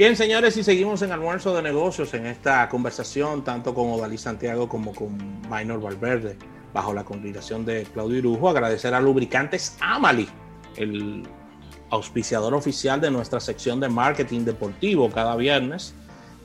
Bien, 0.00 0.16
señores, 0.16 0.56
y 0.56 0.64
seguimos 0.64 1.02
en 1.02 1.12
almuerzo 1.12 1.54
de 1.54 1.60
negocios 1.60 2.14
en 2.14 2.24
esta 2.24 2.66
conversación, 2.70 3.44
tanto 3.44 3.74
con 3.74 3.90
Odalí 3.90 4.16
Santiago 4.16 4.66
como 4.66 4.94
con 4.94 5.42
Minor 5.50 5.78
Valverde, 5.78 6.38
bajo 6.72 6.94
la 6.94 7.04
coordinación 7.04 7.66
de 7.66 7.82
Claudio 7.82 8.16
Irujo. 8.16 8.48
Agradecer 8.48 8.94
a 8.94 9.00
Lubricantes 9.02 9.76
Amali, 9.78 10.26
el 10.76 11.24
auspiciador 11.90 12.54
oficial 12.54 12.98
de 12.98 13.10
nuestra 13.10 13.40
sección 13.40 13.78
de 13.78 13.90
marketing 13.90 14.46
deportivo 14.46 15.10
cada 15.10 15.36
viernes 15.36 15.92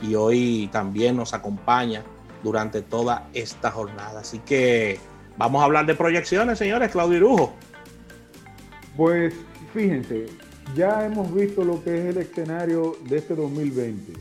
y 0.02 0.16
hoy 0.16 0.70
también 0.74 1.16
nos 1.16 1.34
acompaña 1.34 2.04
durante 2.44 2.82
toda 2.82 3.30
esta 3.34 3.72
jornada. 3.72 4.20
Así 4.20 4.40
que 4.40 5.00
vamos 5.38 5.62
a 5.62 5.64
hablar 5.64 5.86
de 5.86 5.96
proyecciones, 5.96 6.60
señores, 6.60 6.92
Claudio 6.92 7.20
Irujo. 7.20 7.54
Pues 8.98 9.34
fíjense, 9.74 10.26
ya 10.74 11.06
hemos 11.06 11.34
visto 11.34 11.64
lo 11.64 11.84
que 11.84 11.98
es 11.98 12.16
el 12.16 12.18
escenario 12.18 12.96
de 13.08 13.18
este 13.18 13.36
2020, 13.36 14.14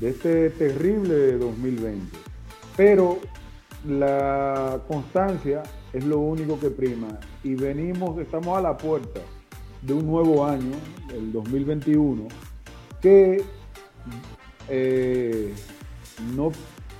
de 0.00 0.08
este 0.08 0.50
terrible 0.50 1.38
2020, 1.38 2.16
pero 2.76 3.18
la 3.86 4.80
constancia 4.88 5.62
es 5.92 6.04
lo 6.04 6.18
único 6.18 6.58
que 6.58 6.70
prima 6.70 7.18
y 7.44 7.54
venimos, 7.54 8.18
estamos 8.18 8.58
a 8.58 8.60
la 8.60 8.76
puerta 8.76 9.20
de 9.82 9.94
un 9.94 10.06
nuevo 10.06 10.44
año, 10.44 10.72
el 11.14 11.32
2021, 11.32 12.26
que 13.00 13.44
eh, 14.68 15.54
no, 16.34 16.50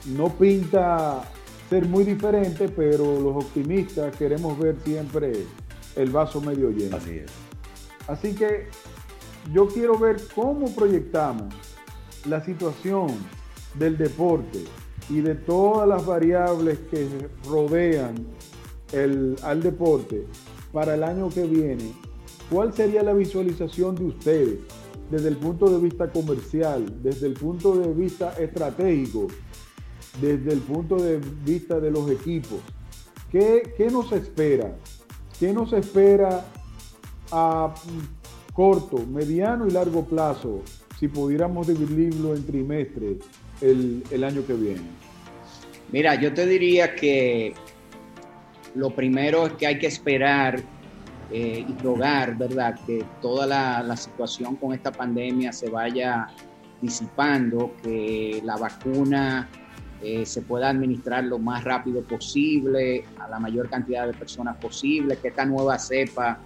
no 0.07 0.29
pinta 0.29 1.25
ser 1.69 1.87
muy 1.87 2.05
diferente, 2.05 2.69
pero 2.69 3.21
los 3.21 3.45
optimistas 3.45 4.15
queremos 4.17 4.59
ver 4.59 4.77
siempre 4.85 5.33
el 5.97 6.11
vaso 6.11 6.41
medio 6.41 6.71
lleno. 6.71 6.97
Así 6.97 7.19
es. 7.19 7.33
Así 8.07 8.35
que 8.35 8.69
yo 9.53 9.67
quiero 9.69 9.99
ver 9.99 10.17
cómo 10.35 10.75
proyectamos 10.75 11.55
la 12.29 12.45
situación 12.45 13.09
del 13.79 13.97
deporte 13.97 14.65
y 15.09 15.21
de 15.21 15.35
todas 15.35 15.89
las 15.89 16.05
variables 16.05 16.79
que 16.91 17.07
rodean 17.49 18.15
el, 18.93 19.37
al 19.43 19.63
deporte 19.63 20.27
para 20.73 20.95
el 20.95 21.05
año 21.05 21.29
que 21.29 21.45
viene. 21.45 21.93
¿Cuál 22.51 22.73
sería 22.73 23.03
la 23.03 23.13
visualización 23.13 23.95
de 23.95 24.05
ustedes 24.05 24.59
desde 25.11 25.29
el 25.29 25.37
punto 25.37 25.69
de 25.69 25.79
vista 25.79 26.11
comercial, 26.11 27.03
desde 27.03 27.27
el 27.27 27.35
punto 27.35 27.77
de 27.77 27.93
vista 27.93 28.33
estratégico, 28.35 29.29
desde 30.21 30.53
el 30.53 30.61
punto 30.61 30.97
de 30.97 31.21
vista 31.45 31.81
de 31.81 31.91
los 31.91 32.11
equipos? 32.11 32.59
¿Qué, 33.31 33.75
qué 33.77 33.91
nos 33.91 34.13
espera? 34.13 34.77
¿Qué 35.39 35.53
nos 35.53 35.73
espera 35.73 36.45
a 37.33 37.73
corto, 38.53 38.99
mediano 39.07 39.67
y 39.67 39.71
largo 39.71 40.05
plazo 40.05 40.63
si 40.99 41.09
pudiéramos 41.09 41.67
dividirlo 41.67 42.35
en 42.35 42.47
trimestres 42.47 43.19
el, 43.61 44.03
el 44.11 44.25
año 44.25 44.47
que 44.47 44.55
viene? 44.55 44.83
Mira, 45.93 46.15
yo 46.15 46.33
te 46.33 46.47
diría 46.47 46.95
que 46.95 47.55
lo 48.75 48.91
primero 48.91 49.47
es 49.47 49.53
que 49.55 49.67
hay 49.67 49.79
que 49.79 49.87
esperar 49.87 50.61
eh, 51.31 51.67
y 51.69 51.83
rogar, 51.83 52.37
¿verdad?, 52.37 52.79
que 52.87 53.05
toda 53.21 53.47
la, 53.47 53.83
la, 53.83 53.97
situación 53.97 54.57
con 54.57 54.73
esta 54.73 54.93
pandemia 54.93 55.53
se 55.53 55.69
vaya 55.69 56.29
disipando, 56.81 57.75
que 57.83 58.41
la 58.45 58.57
vacuna 58.57 59.49
eh, 60.03 60.27
se 60.27 60.43
pueda 60.43 60.69
administrar 60.69 61.25
lo 61.25 61.39
más 61.39 61.65
rápido 61.65 62.03
posible 62.03 63.05
a 63.19 63.29
la 63.29 63.41
mayor 63.41 63.69
cantidad 63.71 64.07
de 64.07 64.13
personas 64.13 64.57
posible, 64.59 65.17
que 65.17 65.29
esta 65.29 65.45
nueva 65.47 65.79
cepa 65.79 66.39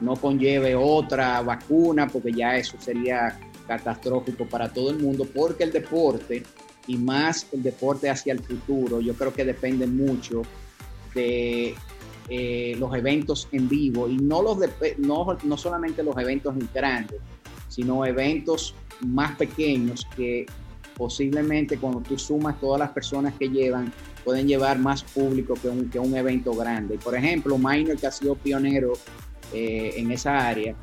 no 0.00 0.16
conlleve 0.16 0.74
otra 0.74 1.40
vacuna, 1.42 2.06
porque 2.06 2.32
ya 2.32 2.56
eso 2.56 2.76
sería 2.78 3.38
catastrófico 3.66 4.46
para 4.46 4.72
todo 4.72 4.90
el 4.90 4.98
mundo, 4.98 5.26
porque 5.34 5.64
el 5.64 5.72
deporte 5.72 6.42
y 6.86 6.96
más 6.96 7.46
el 7.52 7.62
deporte 7.62 8.08
hacia 8.08 8.32
el 8.32 8.40
futuro, 8.40 9.00
yo 9.00 9.14
creo 9.14 9.32
que 9.32 9.44
depende 9.44 9.86
mucho 9.86 10.42
de 11.14 11.74
eh, 12.28 12.76
los 12.78 12.94
eventos 12.94 13.48
en 13.52 13.68
vivo 13.68 14.08
y 14.08 14.16
no, 14.16 14.42
los 14.42 14.58
no, 14.98 15.38
no 15.42 15.56
solamente 15.56 16.02
los 16.02 16.16
eventos 16.16 16.54
grandes, 16.74 17.20
sino 17.68 18.04
eventos 18.04 18.74
más 19.06 19.36
pequeños 19.36 20.06
que 20.16 20.46
posiblemente 20.96 21.78
cuando 21.78 22.00
tú 22.00 22.18
sumas 22.18 22.58
todas 22.60 22.80
las 22.80 22.90
personas 22.90 23.32
que 23.38 23.48
llevan, 23.48 23.92
pueden 24.24 24.48
llevar 24.48 24.78
más 24.78 25.04
público 25.04 25.54
que 25.54 25.68
un, 25.68 25.88
que 25.88 25.98
un 25.98 26.14
evento 26.16 26.52
grande. 26.54 26.98
Por 26.98 27.14
ejemplo, 27.14 27.56
Minor, 27.56 27.96
que 27.96 28.08
ha 28.08 28.10
sido 28.10 28.34
pionero 28.34 28.94
eh, 29.52 29.92
en 29.96 30.10
esa 30.12 30.46
área, 30.48 30.74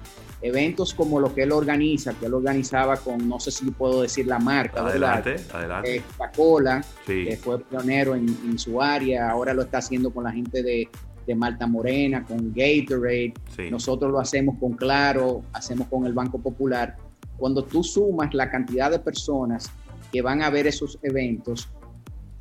eventos 0.41 0.93
como 0.93 1.19
lo 1.19 1.33
que 1.33 1.43
él 1.43 1.51
organiza, 1.51 2.13
que 2.13 2.25
él 2.27 2.33
organizaba 2.33 2.97
con, 2.97 3.27
no 3.27 3.39
sé 3.39 3.51
si 3.51 3.69
puedo 3.71 4.01
decir 4.01 4.27
la 4.27 4.37
marca, 4.39 4.81
adelante, 4.81 5.31
¿verdad? 5.31 5.55
adelante. 5.55 5.95
Eh, 5.95 6.01
Coca-Cola, 6.17 6.83
Sí. 7.05 7.25
que 7.25 7.37
fue 7.37 7.59
pionero 7.59 8.15
en, 8.15 8.27
en 8.45 8.59
su 8.59 8.81
área, 8.81 9.29
ahora 9.31 9.53
lo 9.53 9.63
está 9.63 9.79
haciendo 9.79 10.11
con 10.11 10.23
la 10.25 10.31
gente 10.31 10.61
de, 10.61 10.87
de 11.25 11.35
Malta 11.35 11.65
Morena, 11.65 12.23
con 12.23 12.53
Gatorade, 12.53 13.33
Sí. 13.55 13.71
nosotros 13.71 14.11
lo 14.11 14.19
hacemos 14.19 14.57
con 14.59 14.73
Claro, 14.73 15.41
hacemos 15.53 15.87
con 15.87 16.05
el 16.05 16.13
Banco 16.13 16.37
Popular. 16.39 16.95
Cuando 17.37 17.63
tú 17.63 17.83
sumas 17.83 18.33
la 18.33 18.49
cantidad 18.51 18.91
de 18.91 18.99
personas 18.99 19.69
que 20.11 20.21
van 20.21 20.41
a 20.43 20.49
ver 20.49 20.67
esos 20.67 20.99
eventos, 21.01 21.69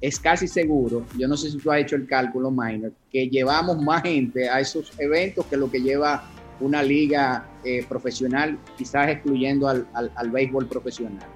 es 0.06 0.20
casi 0.20 0.46
seguro, 0.46 1.06
yo 1.18 1.26
no 1.26 1.34
sé 1.34 1.50
si 1.50 1.56
tú 1.56 1.72
has 1.72 1.80
hecho 1.80 1.96
el 1.96 2.06
cálculo, 2.06 2.50
Minor, 2.50 2.92
que 3.10 3.26
llevamos 3.26 3.80
más 3.82 4.02
gente 4.02 4.50
a 4.50 4.60
esos 4.60 4.92
eventos 4.98 5.46
que 5.46 5.56
lo 5.56 5.70
que 5.70 5.80
lleva 5.80 6.30
una 6.60 6.82
liga 6.82 7.48
eh, 7.64 7.86
profesional, 7.88 8.58
quizás 8.76 9.08
excluyendo 9.08 9.66
al, 9.66 9.86
al, 9.94 10.12
al 10.14 10.30
béisbol 10.30 10.66
profesional. 10.66 11.26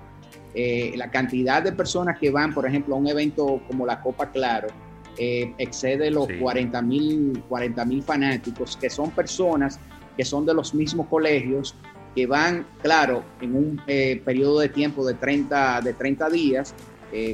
Eh, 0.55 0.93
la 0.97 1.11
cantidad 1.11 1.63
de 1.63 1.73
personas 1.73 2.19
que 2.19 2.31
van, 2.31 2.53
por 2.53 2.67
ejemplo, 2.67 2.95
a 2.95 2.99
un 2.99 3.09
evento 3.09 3.63
como 3.67 3.87
la 3.87 4.03
Copa 4.03 4.31
Claro, 4.31 4.69
eh, 5.17 5.55
excede 5.57 6.11
los 6.11 6.27
Sí. 6.27 6.35
40 6.39 6.83
mil 6.83 7.43
40 7.49 7.85
mil 7.87 8.03
fanáticos, 8.03 8.77
que 8.77 8.91
son 8.91 9.11
personas 9.13 9.81
que 10.15 10.27
son 10.27 10.45
de 10.45 10.53
los 10.53 10.75
mismos 10.75 11.07
colegios, 11.07 11.75
que 12.15 12.27
van, 12.27 12.67
claro, 12.83 13.25
en 13.41 13.55
un 13.57 13.81
periodo 13.87 14.61
de 14.61 14.69
tiempo 14.69 15.07
de 15.07 15.15
30, 15.15 15.81
de 15.81 15.95
30 15.95 16.29
días, 16.29 16.75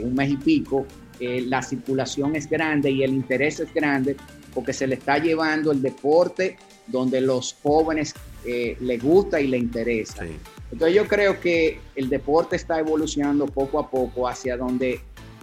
un 0.02 0.14
mes 0.14 0.30
y 0.30 0.36
pico, 0.36 0.86
eh, 1.20 1.44
la 1.46 1.62
circulación 1.62 2.36
es 2.36 2.48
grande 2.48 2.90
y 2.90 3.02
el 3.02 3.12
interés 3.12 3.60
es 3.60 3.72
grande 3.72 4.16
porque 4.52 4.72
se 4.72 4.86
le 4.86 4.94
está 4.94 5.18
llevando 5.18 5.72
el 5.72 5.82
deporte 5.82 6.56
donde 6.86 7.20
los 7.20 7.56
jóvenes 7.62 8.14
eh, 8.44 8.76
les 8.80 9.02
gusta 9.02 9.40
y 9.40 9.48
les 9.48 9.60
interesa. 9.60 10.24
Sí. 10.24 10.32
Entonces 10.70 10.96
yo 10.96 11.06
creo 11.06 11.40
que 11.40 11.78
el 11.94 12.08
deporte 12.08 12.56
está 12.56 12.78
evolucionando 12.78 13.46
poco 13.46 13.78
a 13.78 13.90
poco 13.90 14.28
hacia 14.28 14.56
donde 14.56 15.00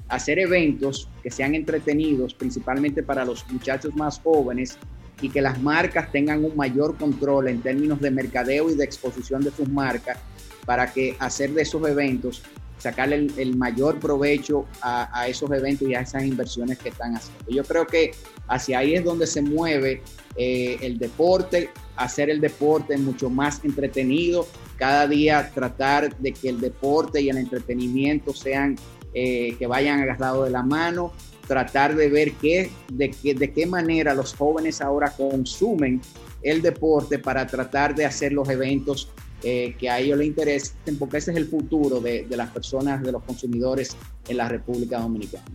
hacer 0.10 0.40
eventos 0.40 1.08
que 1.24 1.32
sean 1.32 1.56
entretenidos, 1.56 2.34
principalmente 2.34 3.02
para 3.02 3.24
los 3.24 3.50
muchachos 3.50 3.96
más 3.96 4.20
jóvenes, 4.20 4.78
y 5.22 5.30
que 5.30 5.42
las 5.42 5.62
marcas 5.62 6.12
tengan 6.12 6.44
un 6.44 6.56
mayor 6.58 6.98
control 6.98 7.48
en 7.48 7.62
términos 7.62 8.02
de 8.02 8.12
mercadeo 8.12 8.70
y 8.70 8.76
de 8.76 8.84
exposición 8.84 9.42
de 9.42 9.52
sus 9.52 9.70
marcas, 9.70 10.18
para 10.66 10.92
que 10.92 11.16
hacer 11.20 11.54
de 11.54 11.62
esos 11.62 11.88
eventos, 11.88 12.44
sacarle 12.82 13.28
el, 13.38 13.56
mayor 13.56 14.00
provecho 14.00 14.66
a, 14.82 15.20
a, 15.20 15.28
esos 15.28 15.52
eventos 15.52 15.88
y 15.88 15.94
a 15.94 16.02
esas 16.02 16.24
inversiones 16.24 16.80
que 16.80 16.90
están 16.90 17.16
haciendo. 17.16 17.52
Yo 17.52 17.64
creo 17.64 17.86
que 17.86 18.12
hacia 18.48 18.80
ahí 18.80 18.96
es 18.96 19.04
donde 19.04 19.28
se 19.28 19.42
mueve 19.42 20.02
eh, 20.36 20.78
el 20.82 20.98
deporte, 20.98 21.70
hacer 21.96 22.30
el 22.30 22.40
deporte 22.42 22.98
mucho 22.98 23.30
más 23.30 23.64
entretenido, 23.64 24.48
cada 24.78 25.08
día 25.08 25.52
tratar 25.54 26.18
de 26.18 26.34
que 26.34 26.50
el 26.50 26.60
deporte 26.60 27.22
y 27.22 27.30
el 27.30 27.38
entretenimiento 27.38 28.34
sean 28.34 28.76
eh, 29.14 29.56
que 29.60 29.68
vayan 29.68 30.00
agarrados 30.00 30.46
de 30.46 30.52
la 30.52 30.64
mano, 30.64 31.12
tratar 31.48 31.96
de 31.96 32.10
ver 32.10 32.32
qué, 32.34 32.72
de, 32.92 33.12
qué, 33.12 33.34
de 33.34 33.52
qué 33.52 33.66
manera 33.66 34.14
los 34.14 34.34
jóvenes 34.34 34.82
ahora 34.82 35.12
consumen 35.12 36.02
el 36.42 36.62
deporte 36.62 37.20
para 37.20 37.46
tratar 37.46 37.94
de 37.94 38.06
hacer 38.06 38.32
los 38.32 38.50
eventos 38.50 39.10
eh, 39.44 39.76
que 39.78 39.90
a 39.90 40.00
ellos 40.00 40.18
les 40.18 40.28
interesen, 40.28 40.98
porque 41.00 41.18
ese 41.18 41.32
es 41.32 41.38
el 41.38 41.48
futuro 41.48 42.00
de, 42.00 42.26
de, 42.26 42.38
las 42.38 42.50
personas, 42.52 43.02
de 43.02 43.12
los 43.12 43.24
consumidores 43.24 43.96
en 44.28 44.38
la 44.38 44.48
República 44.48 45.00
Dominicana. 45.00 45.46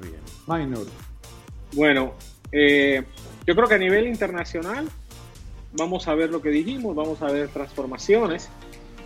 Bien. 0.00 0.14
Minor. 0.46 0.86
Bueno, 1.74 2.14
eh, 2.50 3.02
yo 3.46 3.54
creo 3.54 3.68
que 3.68 3.74
a 3.74 3.78
nivel 3.78 4.06
internacional 4.06 4.88
vamos 5.72 6.08
a 6.08 6.14
ver 6.14 6.30
lo 6.30 6.42
que 6.42 6.50
dijimos, 6.50 6.94
vamos 6.94 7.22
a 7.22 7.26
ver 7.26 7.48
transformaciones 7.48 8.48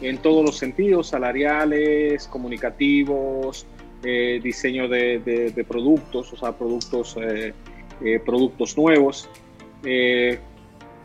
en 0.00 0.18
todos 0.18 0.44
los 0.44 0.58
sentidos, 0.58 1.08
salariales, 1.08 2.26
comunicativos, 2.26 3.66
eh, 4.04 4.40
diseño 4.42 4.88
de, 4.88 5.20
de, 5.20 5.50
de, 5.50 5.64
productos, 5.64 6.32
o 6.32 6.36
sea, 6.36 6.52
productos, 6.52 7.16
eh, 7.20 7.54
eh, 8.04 8.20
productos 8.24 8.76
nuevos. 8.76 9.28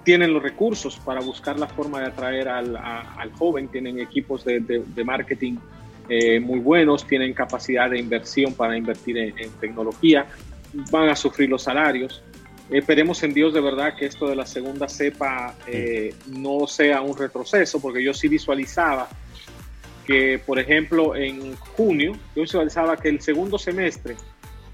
Eh, 0.02 0.06
tienen 0.06 0.34
los 0.34 0.42
recursos 0.44 1.00
para 1.00 1.22
buscar 1.22 1.60
la 1.60 1.68
forma 1.68 2.00
de 2.00 2.08
atraer 2.08 2.48
al, 2.48 2.76
a, 2.76 3.14
al 3.14 3.32
joven, 3.32 3.68
tienen 3.68 4.00
equipos 4.00 4.44
de, 4.44 4.60
de 4.60 5.04
marketing 5.04 5.58
eh, 6.10 6.40
muy 6.40 6.60
buenos, 6.60 7.08
tienen 7.08 7.34
capacidad 7.34 7.90
de 7.90 8.00
inversión 8.00 8.54
para 8.54 8.76
invertir 8.76 9.18
en, 9.18 9.38
en 9.38 9.52
tecnología, 9.60 10.26
van 10.92 11.10
a 11.10 11.16
sufrir 11.16 11.50
los 11.50 11.64
salarios. 11.64 12.22
Esperemos 12.70 13.22
en 13.24 13.34
Dios 13.34 13.54
de 13.54 13.62
verdad 13.62 13.96
que 13.98 14.06
esto 14.06 14.28
de 14.28 14.36
la 14.36 14.46
segunda 14.46 14.88
cepa 14.88 15.56
eh, 15.68 16.14
no 16.28 16.68
sea 16.68 17.02
un 17.02 17.18
retroceso, 17.18 17.82
porque 17.82 18.04
yo 18.04 18.14
sí 18.14 18.28
visualizaba 18.28 19.10
que, 20.06 20.40
por 20.40 20.58
ejemplo, 20.58 21.16
en 21.16 21.56
junio 21.56 22.14
yo 22.36 22.42
visualizaba 22.42 22.98
que 22.98 23.10
el 23.10 23.22
segundo 23.22 23.58
semestre 23.58 24.16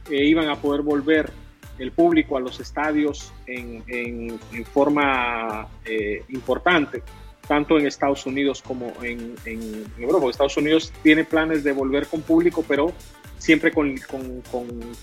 eh, 0.10 0.24
iban 0.26 0.48
a 0.50 0.56
poder 0.56 0.82
volver 0.84 1.32
el 1.80 1.92
público 1.92 2.38
a 2.38 2.40
los 2.40 2.60
estadios 2.60 3.34
en, 3.46 3.84
en, 3.88 4.40
forma 4.66 5.68
eh, 5.86 6.24
importante, 6.30 7.04
tanto 7.48 7.78
en 7.78 7.88
Estados 7.88 8.26
Unidos 8.26 8.62
como 8.62 8.92
en, 9.02 9.36
en, 9.46 9.86
Europa. 9.98 10.30
Estados 10.30 10.58
Unidos 10.58 10.92
tiene 11.04 11.24
planes 11.24 11.64
de 11.64 11.72
volver 11.72 12.08
con 12.08 12.22
público, 12.22 12.64
pero 12.68 12.92
siempre 13.38 13.72
con, 13.72 13.96
con, 14.10 14.42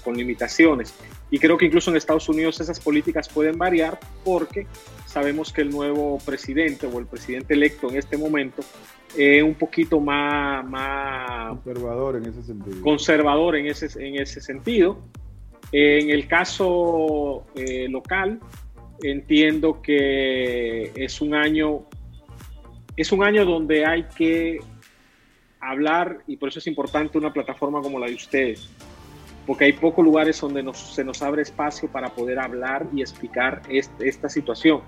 con, 0.02 0.16
limitaciones. 0.16 0.94
Y 1.30 1.38
creo 1.38 1.56
que 1.56 1.66
incluso 1.66 1.90
en 1.90 1.96
Estados 1.96 2.28
Unidos 2.28 2.60
esas 2.60 2.80
políticas 2.80 3.28
pueden 3.28 3.56
variar 3.56 3.98
porque 4.24 4.66
sabemos 5.06 5.52
que 5.52 5.62
el 5.62 5.70
nuevo 5.70 6.18
presidente 6.24 6.86
o 6.86 6.98
el 6.98 7.06
presidente 7.06 7.54
electo 7.54 7.88
en 7.88 7.96
este 7.96 8.16
momento 8.16 8.62
es 9.16 9.42
un 9.42 9.54
poquito 9.54 10.00
más, 10.00 10.68
más 10.68 11.50
conservador 11.62 12.16
en 12.16 12.26
ese 12.26 12.42
sentido. 12.42 12.82
Conservador 12.82 13.56
en 13.56 13.66
ese, 13.66 13.86
en 14.04 14.16
ese 14.20 14.40
sentido. 14.40 14.98
En 15.72 16.10
el 16.10 16.26
caso 16.28 17.46
eh, 17.54 17.88
local, 17.88 18.40
entiendo 19.02 19.82
que 19.82 20.92
es 20.94 21.20
un 21.20 21.34
año 21.34 21.86
es 22.96 23.10
un 23.12 23.24
año 23.24 23.44
donde 23.44 23.84
hay 23.84 24.04
que 24.16 24.60
hablar 25.60 26.18
y 26.26 26.36
por 26.36 26.48
eso 26.48 26.58
es 26.58 26.66
importante 26.66 27.18
una 27.18 27.32
plataforma 27.32 27.80
como 27.80 27.98
la 27.98 28.06
de 28.06 28.14
ustedes, 28.14 28.68
porque 29.46 29.64
hay 29.64 29.72
pocos 29.72 30.04
lugares 30.04 30.40
donde 30.40 30.62
nos, 30.62 30.94
se 30.94 31.02
nos 31.02 31.22
abre 31.22 31.42
espacio 31.42 31.90
para 31.90 32.10
poder 32.14 32.38
hablar 32.38 32.86
y 32.94 33.00
explicar 33.00 33.62
esta 33.68 34.28
situación. 34.28 34.82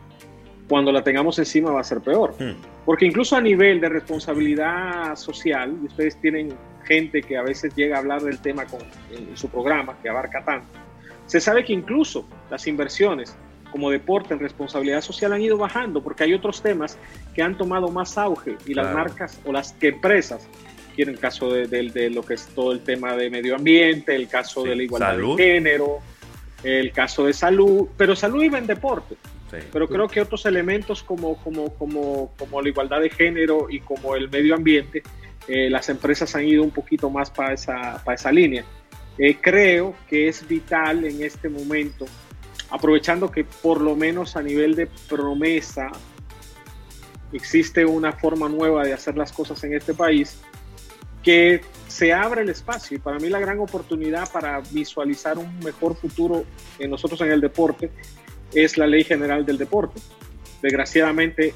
Cuando 0.69 0.91
la 0.91 1.03
tengamos 1.03 1.39
encima 1.39 1.71
va 1.71 1.81
a 1.81 1.85
ser 1.85 2.01
peor, 2.01 2.35
hmm. 2.39 2.85
porque 2.85 3.07
incluso 3.07 3.37
a 3.37 3.41
nivel 3.41 3.81
de 3.81 3.89
responsabilidad 3.89 5.15
social, 5.17 5.77
y 5.83 5.87
ustedes 5.87 6.21
tienen 6.21 6.55
gente 6.85 7.23
que 7.23 7.37
a 7.37 7.43
veces 7.43 7.75
llega 7.75 7.97
a 7.97 7.99
hablar 8.01 8.23
del 8.23 8.39
tema 8.39 8.65
con, 8.67 8.81
en 9.11 9.37
su 9.37 9.49
programa, 9.49 9.97
que 10.03 10.09
abarca 10.09 10.45
tanto, 10.45 10.67
se 11.27 11.41
sabe 11.41 11.65
que 11.65 11.73
incluso 11.73 12.27
las 12.51 12.67
inversiones 12.67 13.37
como 13.71 13.91
deporte 13.91 14.33
en 14.33 14.41
responsabilidad 14.41 15.01
social 15.01 15.33
han 15.33 15.43
ido 15.43 15.59
bajando 15.59 16.03
porque 16.03 16.25
hay 16.25 16.33
otros 16.33 16.63
temas 16.63 16.97
que 17.35 17.43
han 17.43 17.59
tomado 17.59 17.89
más 17.89 18.17
auge 18.17 18.57
y 18.65 18.75
las 18.75 18.95
marcas 18.95 19.41
o 19.45 19.53
las 19.53 19.73
que 19.73 19.89
empresas 19.89 20.49
quieren 20.95 21.15
el 21.15 21.21
caso 21.21 21.53
de, 21.53 22.11
lo 22.11 22.23
que 22.23 22.35
es 22.35 22.47
todo 22.55 22.73
el 22.73 22.81
tema 22.81 23.15
de 23.15 23.29
medio 23.29 23.55
ambiente, 23.55 24.17
el 24.17 24.29
caso 24.29 24.63
de 24.63 24.75
la 24.75 24.83
igualdad 24.83 25.19
de 25.19 25.37
género, 25.37 25.99
el 26.63 26.91
caso 26.91 27.27
de 27.27 27.35
salud, 27.35 27.89
pero 27.99 28.17
salud 28.17 28.43
iba 28.43 28.57
en 28.57 28.67
deporte. 28.67 29.17
Pero 29.73 29.89
creo 29.89 30.09
que 30.09 30.21
otros 30.21 30.47
elementos 30.47 31.03
como, 31.03 31.37
como, 31.43 31.75
como, 31.75 32.33
como 32.39 32.63
la 32.63 32.69
igualdad 32.69 33.01
de 33.01 33.11
género 33.11 33.69
y 33.71 33.81
como 33.81 34.15
el 34.15 34.29
medio 34.29 34.55
ambiente, 34.55 35.03
eh, 35.49 35.71
las 35.71 35.89
empresas 35.89 36.35
han 36.35 36.45
ido 36.45 36.63
un 36.63 36.71
poquito 36.71 37.11
más 37.11 37.31
para 37.31 37.55
esa, 37.55 38.03
para 38.05 38.15
esa 38.15 38.33
línea. 38.33 38.65
Eh, 39.19 39.37
creo 39.41 39.95
que 40.09 40.29
es 40.29 40.47
vital 40.47 41.05
en 41.05 41.23
este 41.23 41.49
momento 41.49 42.07
aprovechando 42.71 43.31
que 43.31 43.45
por 43.45 43.81
lo 43.81 43.95
menos 43.95 44.37
a 44.37 44.43
nivel 44.43 44.75
de 44.75 44.89
promesa 45.09 45.91
existe 47.33 47.85
una 47.85 48.13
forma 48.13 48.49
nueva 48.49 48.85
de 48.85 48.93
hacer 48.93 49.17
las 49.17 49.33
cosas 49.33 49.63
en 49.65 49.75
este 49.75 49.95
país, 49.95 50.41
que 51.23 51.61
se 51.89 52.13
abre 52.13 52.43
el 52.43 52.49
espacio. 52.49 52.97
Y 52.97 53.01
para 53.01 53.19
mí 53.19 53.29
la 53.29 53.41
gran 53.41 53.59
oportunidad 53.59 54.31
para 54.31 54.61
visualizar 54.61 55.39
un 55.39 55.59
mejor 55.61 55.97
futuro 55.97 56.45
en 56.79 56.91
nosotros 56.91 57.21
en 57.21 57.33
el 57.33 57.41
deporte 57.41 57.91
es 58.53 58.79
la 58.79 58.87
ley 58.87 59.05
general 59.05 59.45
del 59.45 59.59
deporte. 59.59 60.01
Desgraciadamente, 60.63 61.55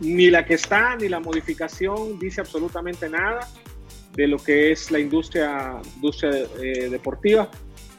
ni 0.00 0.30
la 0.30 0.44
que 0.44 0.54
está 0.54 0.96
ni 0.96 1.08
la 1.08 1.20
modificación 1.20 2.18
dice 2.18 2.40
absolutamente 2.40 3.08
nada 3.08 3.48
de 4.14 4.26
lo 4.26 4.38
que 4.38 4.72
es 4.72 4.90
la 4.90 4.98
industria, 4.98 5.80
industria 5.96 6.30
eh, 6.60 6.88
deportiva 6.90 7.48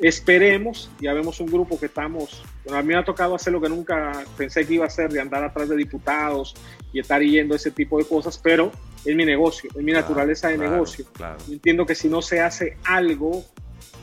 Esperemos, 0.02 0.90
ya 1.00 1.14
vemos 1.14 1.40
un 1.40 1.46
grupo 1.46 1.80
que 1.80 1.86
estamos, 1.86 2.42
a 2.72 2.82
mí 2.82 2.88
me 2.88 2.96
ha 2.96 3.06
tocado 3.06 3.36
hacer 3.36 3.54
lo 3.54 3.62
que 3.62 3.70
nunca 3.70 4.24
pensé 4.36 4.66
que 4.66 4.74
iba 4.74 4.86
a 4.86 4.88
hacer, 4.88 5.12
de 5.12 5.22
andar 5.22 5.44
atrás 5.44 5.70
de 5.70 5.76
diputados 5.76 6.56
y 6.92 7.00
estar 7.00 7.22
yendo 7.22 7.54
ese 7.54 7.70
tipo 7.70 8.00
de 8.00 8.06
cosas, 8.06 8.40
pero 8.40 8.72
es 9.06 9.16
mi 9.16 9.26
negocio, 9.26 9.70
es 9.76 9.84
mi 9.84 9.92
naturaleza 9.92 10.48
de 10.48 10.58
negocio. 10.58 11.06
Entiendo 11.48 11.86
que 11.86 11.94
si 11.94 12.10
no 12.10 12.24
se 12.24 12.42
hace 12.42 12.78
algo, 12.84 13.46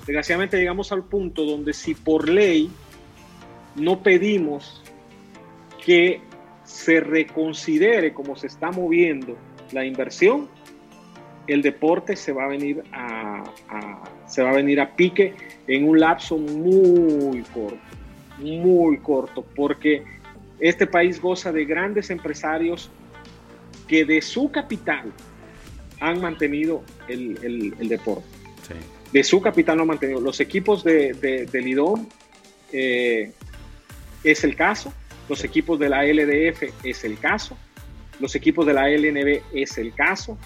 desgraciadamente 0.06 0.56
llegamos 0.56 0.93
al 0.93 1.02
punto 1.02 1.44
donde 1.44 1.72
si 1.72 1.96
por 1.96 2.28
ley 2.28 2.70
no 3.78 4.02
pedimos 4.02 4.82
que 5.84 6.20
se 6.64 7.00
reconsidere 7.00 8.12
cómo 8.12 8.36
se 8.36 8.46
está 8.46 8.70
moviendo 8.70 9.36
la 9.72 9.84
inversión, 9.84 10.48
el 11.46 11.62
deporte 11.62 12.14
se 12.14 12.32
va 12.32 12.44
a 12.44 12.48
venir 12.48 12.82
a, 12.92 13.42
se 14.26 14.42
va 14.42 14.50
a 14.50 14.54
venir 14.54 14.80
a 14.80 14.94
pique 14.94 15.34
en 15.66 15.88
un 15.88 15.98
lapso 15.98 16.36
muy 16.36 17.42
corto, 17.54 17.78
muy 18.38 18.98
corto, 18.98 19.44
porque 19.56 20.04
este 20.60 20.86
país 20.86 21.20
goza 21.20 21.52
de 21.52 21.64
grandes 21.64 22.10
empresarios 22.10 22.90
que 23.86 24.04
de 24.04 24.20
su 24.20 24.50
capital 24.50 25.12
han 26.00 26.20
mantenido 26.20 26.82
el, 27.08 27.88
deporte. 27.88 28.26
De 29.12 29.24
su 29.24 29.40
capital 29.40 29.76
lo 29.78 29.82
han 29.82 29.88
mantenido. 29.88 30.20
Los 30.20 30.40
equipos 30.40 30.84
de, 30.84 31.14
de, 31.50 31.62
Lidón 31.62 32.08
eh, 32.72 33.32
es 34.25 34.44
el 34.44 34.56
caso, 34.56 34.93
los 35.29 35.44
equipos 35.44 35.79
de 35.79 35.88
la 35.88 36.05
LDF 36.05 36.85
es 36.85 37.05
el 37.05 37.19
caso, 37.19 37.56
los 38.20 38.35
equipos 38.35 38.67
de 38.67 38.75
la 38.75 38.88
LNB 38.88 39.43
es 39.53 39.79
el 39.79 39.94
caso, 39.94 40.38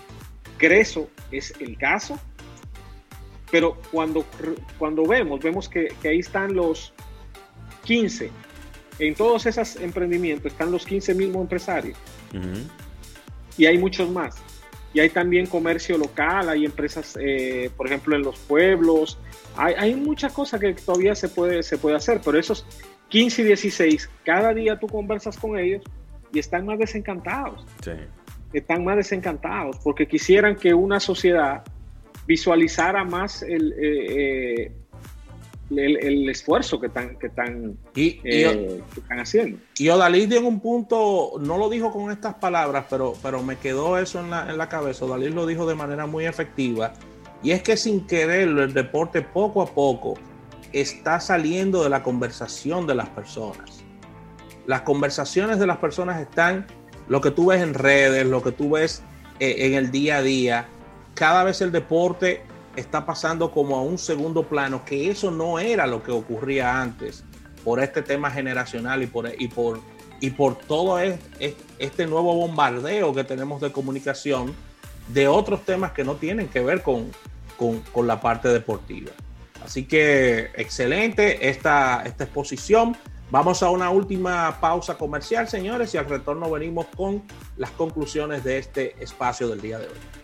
Creso 0.58 1.10
es 1.30 1.54
el 1.58 1.76
caso, 1.76 2.20
pero 3.50 3.76
cuando, 3.90 4.24
cuando 4.78 5.04
vemos, 5.06 5.40
vemos 5.40 5.68
que, 5.68 5.94
ahí 6.04 6.20
están 6.20 6.54
los 6.54 6.92
15, 7.84 8.30
en 8.98 9.14
todos 9.14 9.46
esos 9.46 9.76
emprendimientos 9.76 10.52
están 10.52 10.70
los 10.70 10.86
15 10.86 11.14
mismos 11.14 11.42
empresarios. 11.42 11.98
Y 13.58 13.66
hay 13.66 13.76
muchos 13.78 14.08
más. 14.10 14.36
Y 14.94 15.00
hay 15.00 15.08
también 15.08 15.46
comercio 15.46 15.96
local, 15.96 16.48
hay 16.48 16.64
empresas, 16.64 17.16
eh, 17.20 17.70
por 17.76 17.86
ejemplo, 17.86 18.14
en 18.14 18.22
los 18.22 18.38
pueblos, 18.38 19.18
hay, 19.56 19.74
hay 19.78 19.94
muchas 19.94 20.32
cosas 20.32 20.60
que 20.60 20.74
todavía 20.74 21.14
se 21.14 21.28
puede, 21.28 21.62
se 21.62 21.78
puede 21.78 21.96
hacer, 21.96 22.20
pero 22.24 22.38
esos 22.38 22.66
15 23.08 23.42
y 23.42 23.44
16, 23.46 24.10
cada 24.24 24.52
día 24.52 24.78
tú 24.78 24.86
conversas 24.86 25.36
con 25.38 25.58
ellos 25.58 25.82
y 26.32 26.38
están 26.38 26.66
más 26.66 26.78
desencantados. 26.78 27.64
Sí 27.82 27.92
están 28.52 28.84
más 28.84 28.96
desencantados 28.96 29.78
porque 29.82 30.06
quisieran 30.06 30.56
que 30.56 30.74
una 30.74 31.00
sociedad 31.00 31.62
visualizara 32.26 33.04
más 33.04 33.42
el, 33.42 33.72
eh, 33.72 34.64
eh, 34.64 34.72
el, 35.78 36.28
esfuerzo 36.28 36.80
que 36.80 36.86
están, 36.86 37.18
que 37.18 37.28
están, 37.28 37.76
y, 37.94 38.20
eh, 38.24 38.82
están 38.96 39.20
haciendo. 39.20 39.58
Y 39.78 39.88
Odalí 39.88 40.22
en 40.24 40.44
un 40.44 40.60
punto, 40.60 41.32
no 41.40 41.58
lo 41.58 41.68
dijo 41.68 41.92
con 41.92 42.10
estas 42.10 42.34
palabras, 42.34 42.86
pero, 42.88 43.14
pero 43.22 43.42
me 43.42 43.56
quedó 43.56 43.98
eso 43.98 44.20
en 44.20 44.30
la, 44.30 44.48
en 44.50 44.58
la 44.58 44.68
cabeza. 44.68 45.04
Odalí 45.04 45.28
lo 45.30 45.46
dijo 45.46 45.66
de 45.66 45.74
manera 45.74 46.06
muy 46.06 46.26
efectiva. 46.26 46.92
Y 47.42 47.50
es 47.50 47.62
que 47.62 47.76
sin 47.76 48.06
quererlo, 48.06 48.62
el 48.62 48.72
deporte 48.72 49.22
poco 49.22 49.62
a 49.62 49.66
poco 49.66 50.14
está 50.72 51.20
saliendo 51.20 51.82
de 51.82 51.90
la 51.90 52.02
conversación 52.02 52.86
de 52.86 52.94
las 52.94 53.08
personas. 53.10 53.82
Las 54.66 54.82
conversaciones 54.82 55.58
de 55.58 55.66
las 55.66 55.78
personas 55.78 56.20
están 56.20 56.66
lo 57.08 57.20
que 57.20 57.30
tú 57.30 57.46
ves 57.46 57.60
en 57.62 57.74
redes, 57.74 58.26
lo 58.26 58.42
que 58.42 58.52
tú 58.52 58.70
ves 58.70 59.02
eh, 59.40 59.66
en 59.66 59.74
el 59.74 59.90
día 59.90 60.18
a 60.18 60.22
día, 60.22 60.68
cada 61.14 61.44
vez 61.44 61.60
el 61.60 61.72
deporte 61.72 62.42
está 62.76 63.04
pasando 63.04 63.50
como 63.50 63.76
a 63.76 63.82
un 63.82 63.98
segundo 63.98 64.44
plano, 64.44 64.84
que 64.84 65.10
eso 65.10 65.30
no 65.30 65.58
era 65.58 65.86
lo 65.86 66.02
que 66.02 66.10
ocurría 66.10 66.80
antes 66.80 67.24
por 67.64 67.80
este 67.82 68.02
tema 68.02 68.30
generacional 68.30 69.02
y 69.02 69.06
por, 69.06 69.30
y 69.38 69.48
por, 69.48 69.80
y 70.20 70.30
por 70.30 70.56
todo 70.56 70.98
este 70.98 72.06
nuevo 72.06 72.34
bombardeo 72.34 73.14
que 73.14 73.24
tenemos 73.24 73.60
de 73.60 73.72
comunicación 73.72 74.54
de 75.08 75.28
otros 75.28 75.64
temas 75.64 75.92
que 75.92 76.04
no 76.04 76.16
tienen 76.16 76.48
que 76.48 76.60
ver 76.60 76.82
con, 76.82 77.10
con, 77.56 78.06
la 78.06 78.20
parte 78.20 78.48
deportiva. 78.48 79.10
Así 79.64 79.84
que 79.84 80.50
excelente 80.56 81.48
esta, 81.48 82.02
esta 82.04 82.24
exposición. 82.24 82.96
Vamos 83.30 83.62
a 83.62 83.70
una 83.70 83.88
última 83.90 84.60
pausa 84.60 84.98
comercial, 84.98 85.48
señores, 85.48 85.94
y 85.94 85.98
al 85.98 86.06
retorno 86.06 86.50
venimos 86.50 86.86
con 86.94 87.22
las 87.56 87.70
conclusiones 87.70 88.44
de 88.44 88.58
este 88.58 89.02
espacio 89.02 89.48
del 89.48 89.60
día 89.60 89.78
de 89.78 89.86
hoy. 89.86 90.21